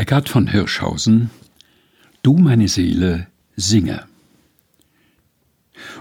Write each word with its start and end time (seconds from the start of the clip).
Eckhard 0.00 0.30
von 0.30 0.46
Hirschhausen 0.46 1.28
Du 2.22 2.38
meine 2.38 2.68
Seele 2.68 3.26
singe. 3.54 4.04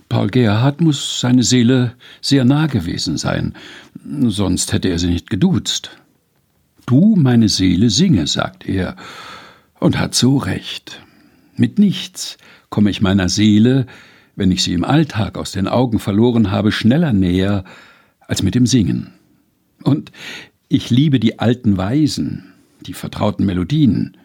Paul 0.08 0.30
Gerhard 0.30 0.80
muss 0.80 1.20
seine 1.20 1.44
Seele 1.44 1.96
sehr 2.22 2.46
nah 2.46 2.68
gewesen 2.68 3.18
sein, 3.18 3.56
sonst 4.24 4.72
hätte 4.72 4.88
er 4.88 5.00
sie 5.00 5.10
nicht 5.10 5.30
geduzt. 5.30 6.00
Du 6.86 7.18
meine 7.18 7.50
Seele 7.50 7.90
singe, 7.90 8.26
sagt 8.28 8.70
er, 8.70 8.96
und 9.82 10.00
hat 10.00 10.16
so 10.16 10.38
recht. 10.38 11.02
Mit 11.58 11.78
nichts 11.78 12.38
komme 12.70 12.92
ich 12.92 13.02
meiner 13.02 13.28
Seele, 13.28 13.86
wenn 14.38 14.50
ich 14.50 14.64
sie 14.64 14.72
im 14.72 14.86
Alltag 14.86 15.38
aus 15.38 15.52
den 15.52 15.68
Augen 15.68 16.00
verloren 16.00 16.52
habe, 16.52 16.72
schneller 16.72 17.12
näher 17.12 17.66
als 18.22 18.44
mit 18.44 18.56
dem 18.56 18.66
Singen. 18.66 19.14
Und 19.84 20.14
ich 20.70 20.90
liebe 20.90 21.20
die 21.20 21.40
alten 21.40 21.76
Weisen, 21.76 22.54
die 22.86 22.94
vertrauten 22.94 23.46
Melodien, 23.46 24.18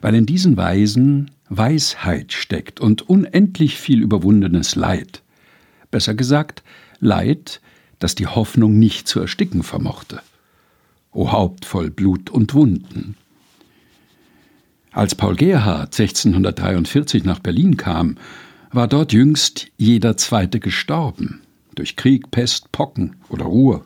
weil 0.00 0.14
in 0.14 0.26
diesen 0.26 0.56
Weisen 0.56 1.30
Weisheit 1.48 2.32
steckt 2.32 2.80
und 2.80 3.08
unendlich 3.08 3.78
viel 3.78 4.00
überwundenes 4.00 4.76
Leid. 4.76 5.22
Besser 5.90 6.14
gesagt, 6.14 6.62
Leid, 7.00 7.60
das 7.98 8.14
die 8.14 8.26
Hoffnung 8.26 8.78
nicht 8.78 9.06
zu 9.06 9.20
ersticken 9.20 9.62
vermochte. 9.62 10.20
O 11.12 11.32
Haupt 11.32 11.64
voll 11.64 11.90
Blut 11.90 12.30
und 12.30 12.54
Wunden. 12.54 13.16
Als 14.90 15.14
Paul 15.14 15.36
Gerhard 15.36 15.98
1643 15.98 17.24
nach 17.24 17.40
Berlin 17.40 17.76
kam, 17.76 18.16
war 18.70 18.88
dort 18.88 19.12
jüngst 19.12 19.68
jeder 19.76 20.16
Zweite 20.16 20.60
gestorben, 20.60 21.42
durch 21.74 21.96
Krieg, 21.96 22.30
Pest, 22.30 22.72
Pocken 22.72 23.16
oder 23.28 23.44
Ruhe. 23.44 23.84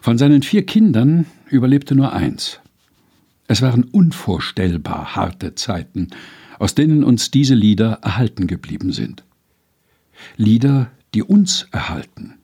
Von 0.00 0.18
seinen 0.18 0.42
vier 0.42 0.64
Kindern 0.66 1.26
überlebte 1.48 1.94
nur 1.94 2.12
eins. 2.12 2.60
Es 3.46 3.62
waren 3.62 3.84
unvorstellbar 3.84 5.16
harte 5.16 5.54
Zeiten, 5.54 6.08
aus 6.58 6.74
denen 6.74 7.04
uns 7.04 7.30
diese 7.30 7.54
Lieder 7.54 7.98
erhalten 8.02 8.46
geblieben 8.46 8.92
sind. 8.92 9.24
Lieder, 10.36 10.90
die 11.14 11.22
uns 11.22 11.66
erhalten. 11.70 12.34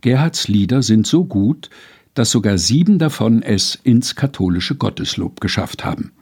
Gerhards 0.00 0.48
Lieder 0.48 0.82
sind 0.82 1.06
so 1.06 1.24
gut, 1.24 1.70
dass 2.14 2.30
sogar 2.30 2.58
sieben 2.58 2.98
davon 2.98 3.42
es 3.42 3.74
ins 3.74 4.14
katholische 4.14 4.76
Gotteslob 4.76 5.40
geschafft 5.40 5.84
haben. 5.84 6.12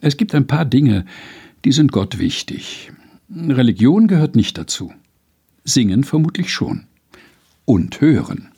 Es 0.00 0.16
gibt 0.16 0.34
ein 0.34 0.46
paar 0.46 0.64
Dinge, 0.64 1.04
die 1.64 1.72
sind 1.72 1.92
Gott 1.92 2.18
wichtig. 2.18 2.92
Religion 3.34 4.06
gehört 4.06 4.36
nicht 4.36 4.56
dazu. 4.56 4.92
Singen 5.64 6.04
vermutlich 6.04 6.52
schon. 6.52 6.86
Und 7.64 8.00
hören. 8.00 8.50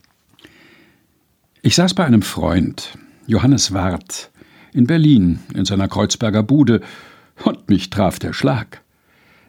Ich 1.62 1.76
saß 1.76 1.94
bei 1.94 2.04
einem 2.04 2.22
Freund, 2.22 2.98
Johannes 3.26 3.72
Wart, 3.72 4.30
in 4.72 4.86
Berlin, 4.86 5.40
in 5.54 5.64
seiner 5.64 5.88
Kreuzberger 5.88 6.42
Bude, 6.42 6.80
und 7.44 7.68
mich 7.68 7.90
traf 7.90 8.18
der 8.18 8.32
Schlag. 8.32 8.82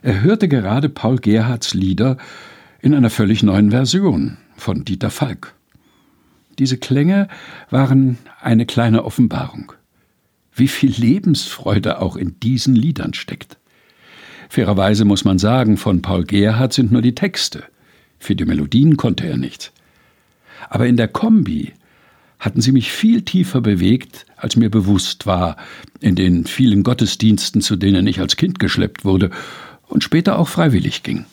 Er 0.01 0.21
hörte 0.21 0.47
gerade 0.47 0.89
Paul 0.89 1.17
Gerhards 1.17 1.73
Lieder 1.73 2.17
in 2.81 2.93
einer 2.93 3.09
völlig 3.09 3.43
neuen 3.43 3.71
Version 3.71 4.37
von 4.55 4.83
Dieter 4.83 5.09
Falk. 5.09 5.53
Diese 6.59 6.77
Klänge 6.77 7.27
waren 7.69 8.17
eine 8.41 8.65
kleine 8.65 9.05
Offenbarung. 9.05 9.73
Wie 10.53 10.67
viel 10.67 10.91
Lebensfreude 10.91 12.01
auch 12.01 12.15
in 12.15 12.39
diesen 12.39 12.75
Liedern 12.75 13.13
steckt. 13.13 13.57
Fairerweise 14.49 15.05
muss 15.05 15.23
man 15.23 15.37
sagen, 15.37 15.77
von 15.77 16.01
Paul 16.01 16.23
Gerhard 16.23 16.73
sind 16.73 16.91
nur 16.91 17.01
die 17.01 17.15
Texte. 17.15 17.63
Für 18.17 18.35
die 18.35 18.45
Melodien 18.45 18.97
konnte 18.97 19.27
er 19.27 19.37
nichts. 19.37 19.71
Aber 20.69 20.87
in 20.87 20.97
der 20.97 21.07
Kombi 21.07 21.73
hatten 22.39 22.61
sie 22.61 22.71
mich 22.71 22.91
viel 22.91 23.23
tiefer 23.23 23.61
bewegt, 23.61 24.25
als 24.35 24.55
mir 24.55 24.69
bewusst 24.69 25.25
war, 25.25 25.57
in 25.99 26.15
den 26.15 26.45
vielen 26.45 26.83
Gottesdiensten, 26.83 27.61
zu 27.61 27.75
denen 27.75 28.05
ich 28.07 28.19
als 28.19 28.35
Kind 28.35 28.59
geschleppt 28.59 29.05
wurde 29.05 29.31
und 29.87 30.03
später 30.03 30.37
auch 30.37 30.47
freiwillig 30.47 31.03
ging. 31.03 31.25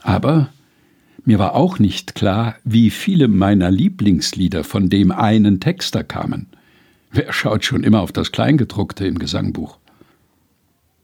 Aber 0.00 0.50
mir 1.24 1.38
war 1.38 1.54
auch 1.54 1.78
nicht 1.78 2.14
klar, 2.14 2.56
wie 2.64 2.90
viele 2.90 3.28
meiner 3.28 3.70
Lieblingslieder 3.70 4.64
von 4.64 4.88
dem 4.88 5.12
einen 5.12 5.60
Texter 5.60 6.04
kamen. 6.04 6.46
Wer 7.12 7.32
schaut 7.32 7.64
schon 7.64 7.84
immer 7.84 8.00
auf 8.00 8.12
das 8.12 8.32
Kleingedruckte 8.32 9.06
im 9.06 9.18
Gesangbuch? 9.18 9.78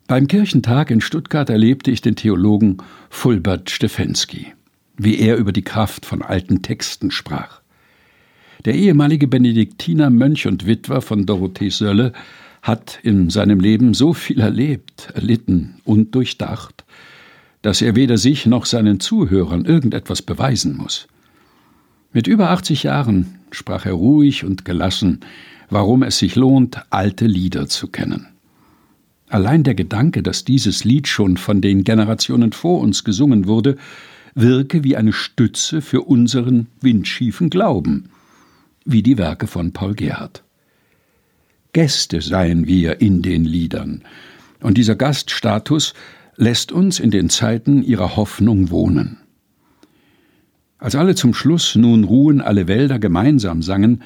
Beim 0.07 0.29
Kirchentag 0.29 0.91
in 0.91 1.01
Stuttgart 1.01 1.51
erlebte 1.51 1.91
ich 1.91 2.01
den 2.01 2.15
Theologen 2.15 2.79
Fulbert 3.11 3.71
Stefensky, 3.71 4.53
wie 4.97 5.19
er 5.19 5.37
über 5.37 5.53
die 5.53 5.63
Kraft 5.63 6.07
von 6.07 6.23
alten 6.23 6.63
Texten 6.63 7.11
sprach. 7.11 7.61
Der 8.65 8.75
ehemalige 8.75 9.29
Benediktiner 9.29 10.11
Mönch 10.11 10.47
und 10.47 10.67
Witwer 10.67 11.03
von 11.03 11.27
Dorothee 11.27 11.71
Sölle 11.71 12.13
hat 12.63 12.99
in 13.03 13.31
seinem 13.31 13.61
Leben 13.61 13.95
so 13.95 14.13
viel 14.13 14.41
erlebt, 14.41 15.11
erlitten 15.15 15.77
und 15.85 16.15
durchdacht, 16.15 16.85
dass 17.63 17.83
er 17.83 17.95
weder 17.95 18.19
sich 18.19 18.47
noch 18.47 18.67
seinen 18.67 18.99
Zuhörern 18.99 19.65
irgendetwas 19.65 20.23
beweisen 20.23 20.77
muss. 20.77 21.07
Mit 22.13 22.27
über 22.27 22.51
80 22.51 22.85
Jahren 22.85 23.39
sprach 23.51 23.87
er 23.87 23.93
ruhig 23.93 24.45
und 24.45 24.65
gelassen, 24.65 25.21
warum 25.71 26.03
es 26.03 26.19
sich 26.19 26.35
lohnt, 26.35 26.81
alte 26.91 27.27
Lieder 27.27 27.69
zu 27.69 27.89
kennen. 27.89 28.29
Allein 29.29 29.65
der 29.65 29.75
Gedanke, 29.75 30.23
dass 30.23 30.45
dieses 30.45 30.85
Lied 30.85 31.09
schon 31.09 31.37
von 31.37 31.61
den 31.61 31.85
Generationen 31.85 32.53
vor 32.53 32.81
uns 32.81 33.05
gesungen 33.05 33.47
wurde, 33.47 33.77
wirke 34.35 34.85
wie 34.85 34.97
eine 34.97 35.13
Stütze 35.13 35.83
für 35.83 36.03
unseren 36.03 36.69
windschiefen 36.81 37.51
Glauben, 37.51 38.11
wie 38.87 39.03
die 39.03 39.19
Werke 39.19 39.47
von 39.47 39.73
Paul 39.73 39.95
Gerhardt. 39.95 40.43
Gäste 41.73 42.23
seien 42.23 42.67
wir 42.67 43.01
in 43.03 43.21
den 43.21 43.45
Liedern, 43.45 44.03
und 44.63 44.79
dieser 44.79 44.95
Gaststatus 44.95 45.93
lässt 46.37 46.73
uns 46.73 46.99
in 47.01 47.11
den 47.11 47.29
Zeiten 47.29 47.83
ihrer 47.83 48.17
Hoffnung 48.17 48.71
wohnen. 48.71 49.19
Als 50.79 50.95
alle 50.95 51.15
zum 51.15 51.35
Schluss 51.35 51.75
nun 51.75 52.05
ruhen 52.05 52.41
alle 52.41 52.69
Wälder 52.69 52.99
gemeinsam 52.99 53.63
sangen, 53.63 54.03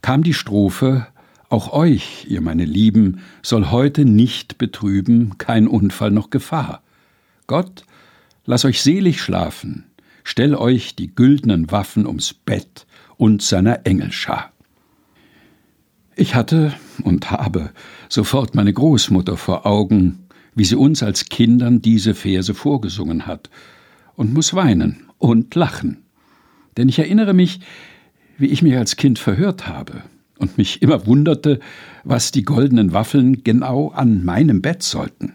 kam 0.00 0.22
die 0.22 0.34
Strophe 0.34 1.06
Auch 1.48 1.72
euch, 1.72 2.26
ihr 2.28 2.40
meine 2.40 2.64
Lieben, 2.64 3.20
soll 3.42 3.70
heute 3.70 4.04
nicht 4.04 4.58
betrüben 4.58 5.36
kein 5.38 5.68
Unfall 5.68 6.10
noch 6.10 6.30
Gefahr. 6.30 6.82
Gott, 7.46 7.84
lass 8.44 8.64
euch 8.64 8.82
selig 8.82 9.20
schlafen, 9.20 9.84
stell 10.24 10.54
euch 10.54 10.96
die 10.96 11.14
güldenen 11.14 11.70
Waffen 11.70 12.06
ums 12.06 12.32
Bett 12.34 12.86
und 13.16 13.42
seiner 13.42 13.86
Engelschar. 13.86 14.52
Ich 16.16 16.34
hatte 16.34 16.72
und 17.02 17.30
habe 17.30 17.70
sofort 18.08 18.54
meine 18.54 18.72
Großmutter 18.72 19.36
vor 19.36 19.66
Augen, 19.66 20.26
wie 20.54 20.64
sie 20.64 20.76
uns 20.76 21.02
als 21.02 21.24
Kindern 21.26 21.82
diese 21.82 22.14
Verse 22.14 22.54
vorgesungen 22.54 23.26
hat, 23.26 23.50
und 24.14 24.32
muss 24.32 24.54
weinen 24.54 25.08
und 25.18 25.54
lachen. 25.56 26.04
Denn 26.76 26.88
ich 26.88 27.00
erinnere 27.00 27.34
mich, 27.34 27.60
wie 28.38 28.46
ich 28.46 28.62
mich 28.62 28.76
als 28.76 28.96
Kind 28.96 29.18
verhört 29.18 29.66
habe 29.66 30.02
und 30.38 30.58
mich 30.58 30.82
immer 30.82 31.06
wunderte, 31.06 31.60
was 32.04 32.30
die 32.30 32.42
goldenen 32.42 32.92
Waffeln 32.92 33.42
genau 33.42 33.88
an 33.88 34.24
meinem 34.24 34.62
Bett 34.62 34.82
sollten. 34.82 35.32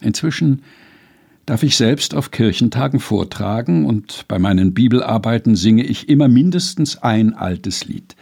Inzwischen 0.00 0.62
darf 1.48 1.62
ich 1.62 1.78
selbst 1.78 2.14
auf 2.14 2.30
Kirchentagen 2.30 3.00
vortragen 3.00 3.86
und 3.86 4.26
bei 4.28 4.38
meinen 4.38 4.74
Bibelarbeiten 4.74 5.56
singe 5.56 5.82
ich 5.82 6.10
immer 6.10 6.28
mindestens 6.28 6.98
ein 6.98 7.32
altes 7.32 7.86
Lied. 7.86 8.16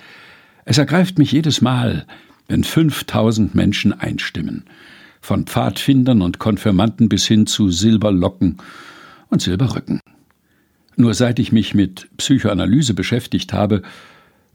Es 0.64 0.78
ergreift 0.78 1.18
mich 1.18 1.32
jedes 1.32 1.60
Mal, 1.60 2.06
wenn 2.46 2.62
5000 2.62 3.52
Menschen 3.52 3.92
einstimmen, 3.92 4.62
von 5.20 5.44
Pfadfindern 5.44 6.22
und 6.22 6.38
Konfirmanden 6.38 7.08
bis 7.08 7.26
hin 7.26 7.48
zu 7.48 7.68
Silberlocken 7.68 8.58
und 9.28 9.42
Silberrücken. 9.42 9.98
Nur 10.94 11.12
seit 11.12 11.40
ich 11.40 11.50
mich 11.50 11.74
mit 11.74 12.08
Psychoanalyse 12.18 12.94
beschäftigt 12.94 13.52
habe, 13.52 13.82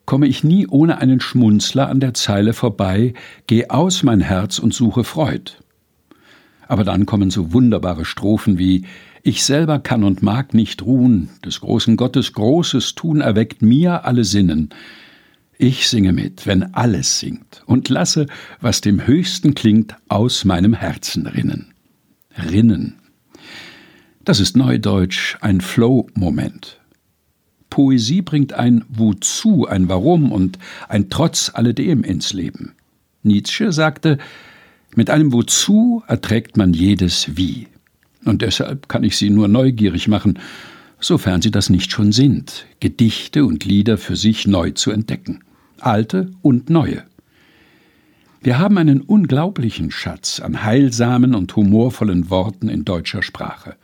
komme 0.06 0.28
ich 0.28 0.46
nie 0.46 0.66
ohne 0.66 1.00
einen 1.00 1.20
Schmunzler 1.20 1.90
an 1.90 2.00
der 2.00 2.14
Zeile 2.14 2.54
vorbei, 2.54 3.16
geh 3.48 3.68
aus 3.68 4.04
mein 4.04 4.22
Herz 4.22 4.60
und 4.60 4.74
suche 4.74 5.04
Freud. 5.04 5.52
Aber 6.72 6.86
dann 6.86 7.06
kommen 7.06 7.32
so 7.32 7.52
wunderbare 7.52 8.06
Strophen 8.06 8.58
wie 8.58 8.86
Ich 9.24 9.44
selber 9.44 9.78
kann 9.78 10.06
und 10.06 10.22
mag 10.24 10.54
nicht 10.54 10.84
ruhen, 10.84 11.28
des 11.44 11.60
großen 11.60 11.98
Gottes 11.98 12.32
großes 12.32 12.96
Tun 12.96 13.20
erweckt 13.20 13.62
mir 13.62 14.06
alle 14.06 14.24
Sinnen. 14.24 14.70
Ich 15.58 15.90
singe 15.90 16.14
mit, 16.14 16.48
wenn 16.48 16.74
alles 16.74 17.20
singt, 17.20 17.62
und 17.66 17.90
lasse, 17.90 18.26
was 18.62 18.80
dem 18.80 19.06
Höchsten 19.06 19.54
klingt, 19.54 19.98
aus 20.08 20.46
meinem 20.46 20.74
Herzen 20.74 21.28
rinnen. 21.28 21.74
Rinnen. 22.38 22.96
Das 24.24 24.40
ist 24.40 24.56
neudeutsch 24.56 25.36
ein 25.42 25.60
Flow-Moment. 25.60 26.80
Poesie 27.70 28.22
bringt 28.22 28.54
ein 28.54 28.86
Wozu, 28.88 29.68
ein 29.68 29.90
Warum 29.90 30.32
und 30.32 30.58
ein 30.88 31.10
Trotz 31.10 31.52
alledem 31.54 32.06
ins 32.06 32.32
Leben. 32.32 32.76
Nietzsche 33.24 33.74
sagte, 33.74 34.20
mit 34.96 35.10
einem 35.10 35.32
Wozu 35.34 36.04
erträgt 36.08 36.58
man 36.58 36.74
jedes 36.74 37.38
Wie. 37.38 37.68
Und 38.26 38.42
deshalb 38.42 38.90
kann 38.90 39.04
ich 39.04 39.18
Sie 39.18 39.30
nur 39.30 39.48
neugierig 39.48 40.08
machen, 40.08 40.40
sofern 41.00 41.42
Sie 41.42 41.52
das 41.52 41.70
nicht 41.70 41.92
schon 41.92 42.12
sind, 42.12 42.66
Gedichte 42.80 43.46
und 43.46 43.66
Lieder 43.66 43.98
für 43.98 44.16
sich 44.16 44.48
neu 44.48 44.72
zu 44.72 44.92
entdecken, 44.92 45.44
alte 45.80 46.32
und 46.42 46.70
neue. 46.70 47.04
Wir 48.44 48.58
haben 48.58 48.78
einen 48.78 49.02
unglaublichen 49.02 49.92
Schatz 49.92 50.40
an 50.40 50.64
heilsamen 50.64 51.36
und 51.36 51.56
humorvollen 51.56 52.30
Worten 52.32 52.70
in 52.70 52.86
deutscher 52.86 53.22
Sprache. 53.22 53.76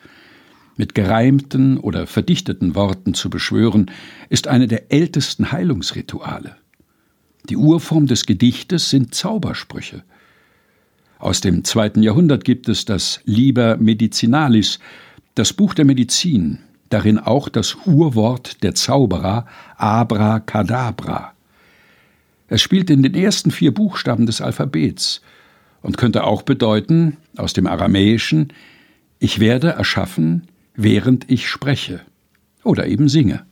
Mit 0.78 0.94
gereimten 0.96 1.78
oder 1.78 2.08
verdichteten 2.08 2.76
Worten 2.76 3.14
zu 3.14 3.30
beschwören, 3.30 3.92
ist 4.30 4.48
eine 4.48 4.68
der 4.68 4.92
ältesten 4.92 5.52
Heilungsrituale. 5.52 6.56
Die 7.50 7.58
Urform 7.58 8.08
des 8.08 8.26
Gedichtes 8.26 8.90
sind 8.90 9.16
Zaubersprüche. 9.16 10.04
Aus 11.20 11.42
dem 11.42 11.64
zweiten 11.64 12.04
Jahrhundert 12.04 12.44
gibt 12.46 12.70
es 12.70 12.86
das 12.86 13.22
Liber 13.26 13.78
Medicinalis, 13.78 14.80
das 15.36 15.54
Buch 15.54 15.74
der 15.74 15.86
Medizin, 15.86 16.60
darin 16.90 17.18
auch 17.18 17.50
das 17.50 17.76
Urwort 17.86 18.64
der 18.64 18.76
Zauberer 18.76 19.46
Abracadabra. 19.78 21.34
Es 22.48 22.62
spielt 22.62 22.90
in 22.90 23.04
den 23.04 23.14
ersten 23.14 23.52
vier 23.52 23.74
Buchstaben 23.74 24.26
des 24.26 24.42
Alphabets 24.42 25.22
und 25.82 25.98
könnte 25.98 26.24
auch 26.24 26.44
bedeuten, 26.44 27.18
aus 27.36 27.54
dem 27.54 27.68
Aramäischen, 27.68 28.54
ich 29.20 29.40
werde 29.40 29.70
erschaffen, 29.70 30.48
während 30.76 31.30
ich 31.30 31.50
spreche 31.50 32.02
oder 32.64 32.88
eben 32.88 33.10
singe. 33.10 33.46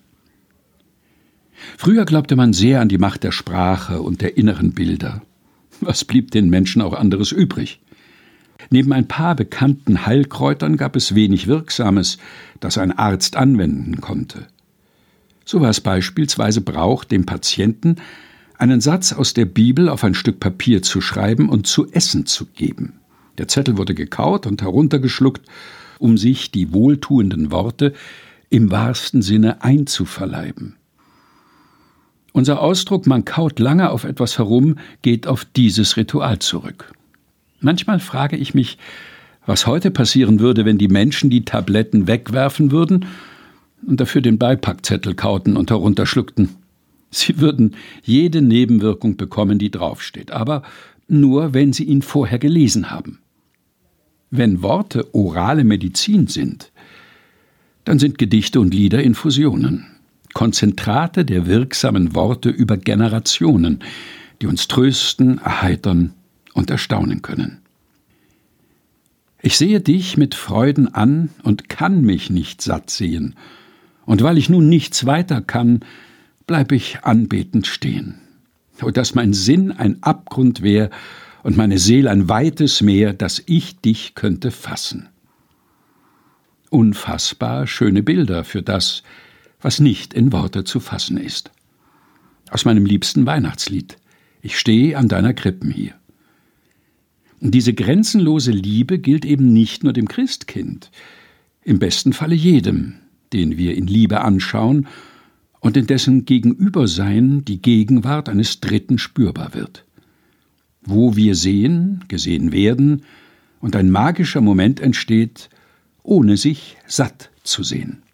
Früher 1.77 2.06
glaubte 2.06 2.35
man 2.35 2.53
sehr 2.53 2.81
an 2.81 2.89
die 2.89 2.97
Macht 2.97 3.23
der 3.23 3.31
Sprache 3.31 4.01
und 4.01 4.21
der 4.21 4.38
inneren 4.38 4.73
Bilder. 4.73 5.21
Was 5.81 6.06
blieb 6.06 6.31
den 6.31 6.50
Menschen 6.50 6.81
auch 6.81 6.94
anderes 6.94 7.31
übrig? 7.31 7.80
Neben 8.69 8.94
ein 8.94 9.07
paar 9.07 9.36
bekannten 9.36 10.06
Heilkräutern 10.06 10.77
gab 10.77 10.95
es 10.95 11.16
wenig 11.16 11.48
Wirksames, 11.48 12.18
das 12.60 12.77
ein 12.77 12.92
Arzt 12.92 13.36
anwenden 13.36 14.01
konnte. 14.01 14.48
So 15.44 15.62
war 15.62 15.69
es 15.69 15.81
beispielsweise 15.81 16.62
Brauch, 16.62 17.04
dem 17.04 17.25
Patienten 17.25 17.98
einen 18.57 18.81
Satz 18.81 19.13
aus 19.13 19.33
der 19.33 19.45
Bibel 19.45 19.89
auf 19.89 20.04
ein 20.04 20.16
Stück 20.16 20.39
Papier 20.39 20.81
zu 20.81 21.01
schreiben 21.01 21.50
und 21.50 21.68
zu 21.68 21.92
essen 21.92 22.25
zu 22.25 22.45
geben. 22.45 22.94
Der 23.38 23.48
Zettel 23.48 23.78
wurde 23.78 23.94
gekaut 23.94 24.48
und 24.48 24.62
heruntergeschluckt, 24.62 25.45
um 26.00 26.18
sich 26.18 26.51
die 26.51 26.74
wohltuenden 26.74 27.51
Worte 27.51 27.94
im 28.50 28.71
wahrsten 28.71 29.21
Sinne 29.21 29.62
einzuverleiben. 29.63 30.78
Unser 32.35 32.61
Ausdruck 32.61 33.07
man 33.07 33.23
kaut 33.23 33.59
lange 33.59 33.89
auf 33.91 34.03
etwas 34.03 34.37
herum 34.37 34.77
geht 35.01 35.25
auf 35.25 35.45
dieses 35.45 35.95
Ritual 35.95 36.39
zurück. 36.39 36.91
Manchmal 37.61 38.01
frage 38.01 38.35
ich 38.35 38.53
mich, 38.53 38.77
was 39.45 39.67
heute 39.67 39.89
passieren 39.89 40.41
würde, 40.41 40.65
wenn 40.65 40.77
die 40.77 40.89
Menschen 40.89 41.29
die 41.29 41.45
Tabletten 41.45 42.07
wegwerfen 42.07 42.71
würden 42.71 43.05
und 43.87 44.01
dafür 44.01 44.19
den 44.19 44.37
Beipackzettel 44.37 45.15
kauten 45.15 45.55
und 45.55 45.71
herunterschluckten. 45.71 46.49
Sie 47.09 47.39
würden 47.39 47.73
jede 48.03 48.41
Nebenwirkung 48.41 49.15
bekommen, 49.15 49.57
die 49.57 49.71
draufsteht, 49.71 50.31
aber 50.31 50.61
nur, 51.07 51.53
wenn 51.53 51.71
Sie 51.71 51.85
ihn 51.85 52.01
vorher 52.01 52.37
gelesen 52.37 52.91
haben. 52.91 53.19
Wenn 54.29 54.61
Worte 54.61 55.15
orale 55.15 55.63
Medizin 55.63 56.27
sind, 56.27 56.73
dann 57.85 57.97
sind 57.97 58.17
Gedichte 58.17 58.59
und 58.59 58.73
Lieder 58.73 59.01
Infusionen, 59.01 59.94
Konzentrate 60.35 61.23
der 61.23 61.47
wirksamen 61.47 62.13
Worte 62.13 62.49
über 62.49 62.75
Generationen, 62.75 63.79
die 64.41 64.47
uns 64.47 64.67
trösten, 64.67 65.39
erheitern 65.39 66.13
und 66.53 66.69
erstaunen 66.69 67.21
können. 67.21 67.61
Ich 69.41 69.57
sehe 69.57 69.79
dich 69.79 70.17
mit 70.17 70.35
Freuden 70.35 70.93
an 70.93 71.29
und 71.43 71.69
kann 71.69 72.01
mich 72.01 72.29
nicht 72.29 72.61
satt 72.61 72.89
sehen, 72.89 73.35
und 74.05 74.21
weil 74.21 74.37
ich 74.37 74.49
nun 74.49 74.67
nichts 74.67 75.05
weiter 75.05 75.41
kann, 75.41 75.79
bleib 76.47 76.73
ich 76.73 76.99
anbetend 77.03 77.65
stehen. 77.65 78.15
O 78.81 78.91
dass 78.91 79.15
mein 79.15 79.31
Sinn 79.31 79.71
ein 79.71 80.03
Abgrund 80.03 80.61
wär 80.61 80.89
und 81.43 81.55
meine 81.55 81.79
Seele 81.79 82.11
ein 82.11 82.27
weites 82.27 82.81
Meer, 82.81 83.13
dass 83.13 83.41
ich 83.45 83.79
dich 83.79 84.15
könnte 84.15 84.51
fassen. 84.51 85.07
Unfassbar 86.69 87.67
schöne 87.67 88.03
Bilder 88.03 88.43
für 88.43 88.61
das, 88.61 89.01
was 89.65 89.79
nicht 89.79 90.13
in 90.13 90.31
Worte 90.31 90.63
zu 90.63 90.79
fassen 90.79 91.17
ist. 91.17 91.50
Aus 92.51 92.65
meinem 92.65 92.85
liebsten 92.85 93.25
Weihnachtslied. 93.25 93.97
Ich 94.44 94.59
stehe 94.59 94.95
an 94.95 95.07
deiner 95.07 95.33
Krippen 95.33 95.71
hier. 95.71 95.95
Und 97.41 97.50
diese 97.56 97.73
grenzenlose 97.73 98.51
Liebe 98.51 99.00
gilt 99.00 99.25
eben 99.25 99.53
nicht 99.53 99.83
nur 99.83 99.91
dem 99.91 100.07
Christkind, 100.07 100.91
im 101.63 101.79
besten 101.79 102.13
Falle 102.13 102.35
jedem, 102.35 102.97
den 103.33 103.57
wir 103.57 103.75
in 103.75 103.88
Liebe 103.88 104.21
anschauen 104.21 104.85
und 105.62 105.77
in 105.77 105.88
dessen 105.88 106.25
Gegenübersein 106.25 107.44
die 107.44 107.59
Gegenwart 107.59 108.29
eines 108.29 108.59
Dritten 108.59 109.00
spürbar 109.00 109.56
wird. 109.56 109.83
Wo 110.83 111.15
wir 111.15 111.33
sehen, 111.33 112.06
gesehen 112.07 112.51
werden 112.51 113.01
und 113.61 113.75
ein 113.75 113.89
magischer 113.89 114.41
Moment 114.41 114.79
entsteht, 114.79 115.50
ohne 116.03 116.38
sich 116.38 116.77
satt 116.85 117.31
zu 117.44 117.63
sehen. 117.63 118.05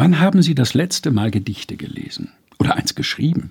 Wann 0.00 0.20
haben 0.20 0.42
Sie 0.42 0.54
das 0.54 0.74
letzte 0.74 1.10
Mal 1.10 1.32
Gedichte 1.32 1.76
gelesen 1.76 2.30
oder 2.60 2.76
eins 2.76 2.94
geschrieben 2.94 3.50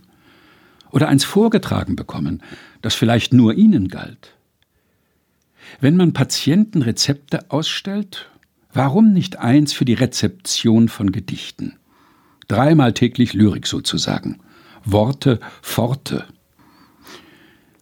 oder 0.91 1.09
eins 1.09 1.25
vorgetragen 1.25 1.97
bekommen, 1.97 2.41
das 2.81 2.95
vielleicht 2.95 3.33
nur 3.33 3.55
Ihnen 3.55 3.89
galt? 3.89 4.33
Wenn 5.81 5.97
man 5.97 6.13
Patienten 6.13 6.83
Rezepte 6.83 7.51
ausstellt, 7.51 8.29
warum 8.71 9.11
nicht 9.11 9.39
eins 9.39 9.73
für 9.73 9.83
die 9.83 9.95
Rezeption 9.95 10.87
von 10.87 11.11
Gedichten? 11.11 11.73
Dreimal 12.47 12.93
täglich 12.93 13.33
Lyrik 13.33 13.67
sozusagen. 13.67 14.39
Worte, 14.85 15.41
Forte. 15.61 16.23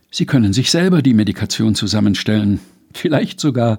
Sie 0.09 0.25
können 0.25 0.53
sich 0.53 0.71
selber 0.71 1.03
die 1.03 1.13
Medikation 1.13 1.75
zusammenstellen, 1.75 2.59
vielleicht 2.97 3.39
sogar 3.39 3.77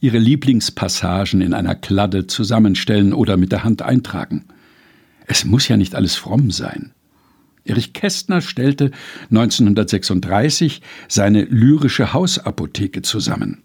Ihre 0.00 0.18
Lieblingspassagen 0.18 1.40
in 1.40 1.54
einer 1.54 1.74
Kladde 1.74 2.26
zusammenstellen 2.26 3.12
oder 3.12 3.36
mit 3.36 3.52
der 3.52 3.64
Hand 3.64 3.82
eintragen. 3.82 4.44
Es 5.26 5.44
muss 5.44 5.68
ja 5.68 5.76
nicht 5.76 5.94
alles 5.94 6.16
fromm 6.16 6.50
sein. 6.50 6.92
Erich 7.64 7.94
Kästner 7.94 8.42
stellte 8.42 8.90
1936 9.30 10.82
seine 11.08 11.44
lyrische 11.44 12.12
Hausapotheke 12.12 13.00
zusammen. 13.02 13.62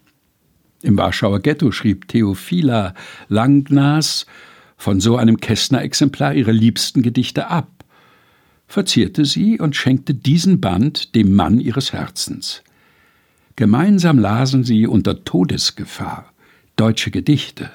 Im 0.81 0.97
Warschauer 0.97 1.41
Ghetto 1.41 1.71
schrieb 1.71 2.07
Theophila 2.07 2.93
Langnas 3.27 4.25
von 4.77 5.01
so 5.01 5.17
einem 5.17 5.41
Kästner-Exemplar 5.41 6.33
ihre 6.33 6.53
liebsten 6.53 7.01
Gedichte 7.01 7.47
ab, 7.49 7.83
verzierte 8.67 9.25
sie 9.25 9.59
und 9.59 9.75
schenkte 9.75 10.13
diesen 10.13 10.61
Band 10.61 11.15
dem 11.15 11.35
Mann 11.35 11.59
ihres 11.59 11.91
Herzens. 11.91 12.63
Gemeinsam 13.59 14.19
lasen 14.19 14.63
sie 14.63 14.87
unter 14.87 15.25
Todesgefahr 15.25 16.31
deutsche 16.77 17.11
Gedichte. 17.11 17.69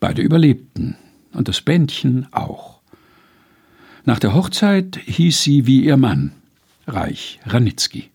Beide 0.00 0.22
überlebten 0.22 0.96
und 1.34 1.48
das 1.48 1.60
Bändchen 1.60 2.26
auch. 2.32 2.80
Nach 4.06 4.18
der 4.18 4.32
Hochzeit 4.32 4.98
hieß 5.04 5.42
sie 5.42 5.66
wie 5.66 5.84
ihr 5.84 5.98
Mann, 5.98 6.32
Reich 6.86 7.38
Ranitzky. 7.44 8.12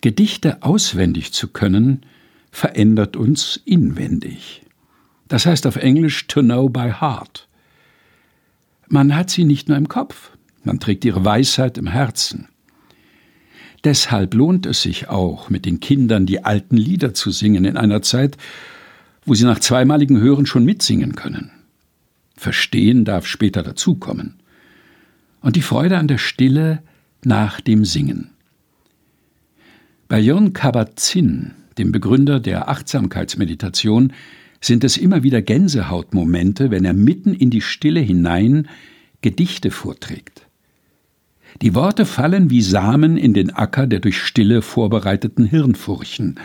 Gedichte 0.00 0.62
auswendig 0.62 1.34
zu 1.34 1.48
können, 1.48 2.06
verändert 2.50 3.14
uns 3.14 3.60
inwendig. 3.66 4.62
Das 5.28 5.44
heißt 5.44 5.66
auf 5.66 5.76
Englisch 5.76 6.26
to 6.26 6.40
know 6.40 6.70
by 6.70 6.90
heart. 6.90 7.48
Man 8.88 9.14
hat 9.14 9.28
sie 9.28 9.44
nicht 9.44 9.68
nur 9.68 9.76
im 9.76 9.90
Kopf, 9.90 10.30
man 10.64 10.80
trägt 10.80 11.04
ihre 11.04 11.22
Weisheit 11.22 11.76
im 11.76 11.86
Herzen. 11.86 12.48
Deshalb 13.84 14.34
lohnt 14.34 14.66
es 14.66 14.82
sich 14.82 15.08
auch, 15.08 15.50
mit 15.50 15.66
den 15.66 15.80
Kindern 15.80 16.26
die 16.26 16.44
alten 16.44 16.76
Lieder 16.76 17.14
zu 17.14 17.30
singen 17.30 17.64
in 17.64 17.76
einer 17.76 18.02
Zeit, 18.02 18.36
wo 19.24 19.34
sie 19.34 19.44
nach 19.44 19.60
zweimaligen 19.60 20.20
Hören 20.20 20.46
schon 20.46 20.64
mitsingen 20.64 21.14
können. 21.14 21.50
Verstehen 22.36 23.04
darf 23.04 23.26
später 23.26 23.62
dazukommen. 23.62 24.34
Und 25.40 25.56
die 25.56 25.62
Freude 25.62 25.98
an 25.98 26.08
der 26.08 26.18
Stille 26.18 26.82
nach 27.24 27.60
dem 27.60 27.84
Singen. 27.84 28.30
Bei 30.08 30.18
Jörn 30.18 30.52
Kabat-Zinn, 30.52 31.52
dem 31.78 31.90
Begründer 31.90 32.38
der 32.38 32.68
Achtsamkeitsmeditation, 32.68 34.12
sind 34.60 34.84
es 34.84 34.96
immer 34.96 35.22
wieder 35.22 35.42
Gänsehautmomente, 35.42 36.70
wenn 36.70 36.84
er 36.84 36.92
mitten 36.92 37.34
in 37.34 37.50
die 37.50 37.60
Stille 37.60 38.00
hinein 38.00 38.68
Gedichte 39.22 39.70
vorträgt. 39.70 40.41
Die 41.60 41.74
Worte 41.74 42.06
fallen 42.06 42.50
wie 42.50 42.62
Samen 42.62 43.16
in 43.16 43.34
den 43.34 43.50
Acker 43.50 43.86
der 43.86 44.00
durch 44.00 44.18
Stille 44.18 44.62
vorbereiteten 44.62 45.44
Hirnfurchen, 45.44 46.40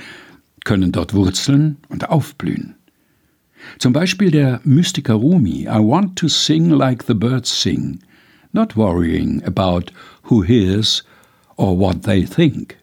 können 0.66 0.92
dort 0.92 1.14
wurzeln 1.14 1.78
und 1.88 2.10
aufblühen. 2.10 2.76
Zum 3.80 3.94
Beispiel 3.94 4.32
der 4.32 4.60
Mystiker 4.64 5.14
Rumi 5.14 5.64
I 5.64 5.80
want 5.80 6.18
to 6.18 6.28
sing 6.28 6.70
like 6.70 7.04
the 7.08 7.14
birds 7.14 7.62
sing, 7.62 8.00
not 8.52 8.76
worrying 8.76 9.44
about 9.44 9.92
who 10.24 10.44
hears 10.44 11.04
or 11.56 11.80
what 11.80 12.04
they 12.04 12.26
think. 12.26 12.78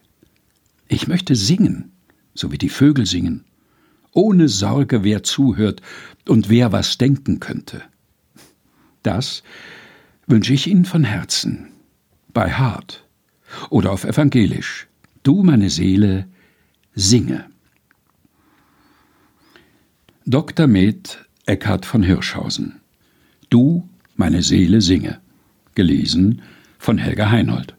Ich 0.87 1.07
möchte 1.07 1.35
singen, 1.35 1.91
so 2.33 2.51
wie 2.51 2.57
die 2.57 2.69
Vögel 2.69 3.05
singen, 3.05 3.45
ohne 4.11 4.49
Sorge, 4.49 5.03
wer 5.03 5.23
zuhört 5.23 5.81
und 6.27 6.49
wer 6.49 6.71
was 6.71 6.97
denken 6.97 7.39
könnte. 7.39 7.81
Das 9.03 9.43
wünsche 10.27 10.53
ich 10.53 10.67
Ihnen 10.67 10.85
von 10.85 11.03
Herzen, 11.03 11.67
bei 12.35 12.51
Hart, 12.51 13.03
oder 13.71 13.91
auf 13.91 14.03
Evangelisch. 14.03 14.87
Du, 15.23 15.41
meine 15.41 15.71
Seele, 15.71 16.27
singe. 16.93 17.45
Dr. 20.25 20.67
Med 20.67 21.25
Eckhard 21.45 21.85
von 21.85 22.03
Hirschhausen. 22.03 22.81
Du, 23.49 23.89
meine 24.15 24.43
Seele, 24.43 24.81
singe. 24.81 25.19
Gelesen 25.75 26.41
von 26.77 26.97
Helga 26.97 27.31
Heinold. 27.31 27.73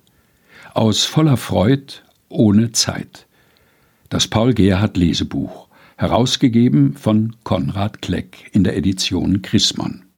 Aus 0.73 1.05
voller 1.05 1.37
Freud, 1.37 2.03
ohne 2.29 2.73
Zeit. 2.73 3.27
Das 4.09 4.27
Paul 4.27 4.55
Gerhardt 4.55 4.97
Lesebuch. 4.97 5.69
Herausgegeben 5.97 6.95
von 6.95 7.37
Konrad 7.45 8.01
Kleck 8.01 8.51
in 8.53 8.65
der 8.65 8.77
Edition 8.77 9.43
Chrismon. 9.43 10.06